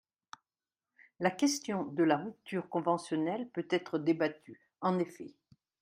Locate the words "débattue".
3.99-4.59